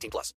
[0.00, 0.34] 18 plus.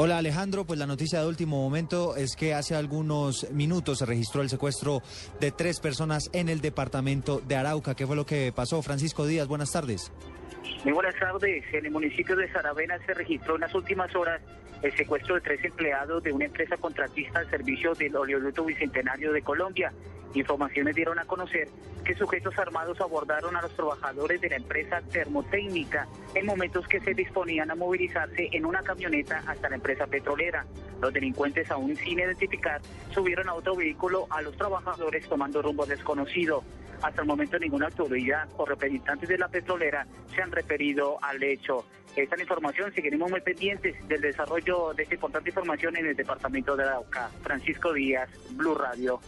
[0.00, 4.42] Hola Alejandro, pues la noticia de último momento es que hace algunos minutos se registró
[4.42, 5.02] el secuestro
[5.40, 7.96] de tres personas en el departamento de Arauca.
[7.96, 8.80] ¿Qué fue lo que pasó?
[8.80, 10.12] Francisco Díaz, buenas tardes.
[10.84, 11.64] Muy buenas tardes.
[11.72, 14.40] En el municipio de Saravena se registró en las últimas horas
[14.82, 19.42] el secuestro de tres empleados de una empresa contratista al servicio del oleoducto bicentenario de
[19.42, 19.92] Colombia.
[20.34, 21.68] Informaciones dieron a conocer
[22.04, 27.14] que sujetos armados abordaron a los trabajadores de la empresa termotécnica en momentos que se
[27.14, 30.64] disponían a movilizarse en una camioneta hasta la empresa petrolera.
[31.00, 36.62] Los delincuentes, aún sin identificar, subieron a otro vehículo a los trabajadores tomando rumbo desconocido.
[37.02, 41.84] Hasta el momento ninguna autoridad o representantes de la petrolera se han referido al hecho.
[42.16, 46.16] Esta es la información, seguiremos muy pendientes del desarrollo de esta importante información en el
[46.16, 47.30] departamento de Arauca.
[47.42, 49.20] Francisco Díaz, Blue Radio.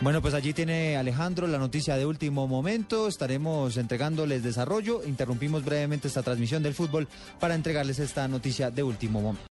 [0.00, 3.06] Bueno, pues allí tiene Alejandro la noticia de último momento.
[3.06, 5.04] Estaremos entregándoles desarrollo.
[5.04, 7.06] Interrumpimos brevemente esta transmisión del fútbol
[7.38, 9.46] para entregarles esta noticia de último momento.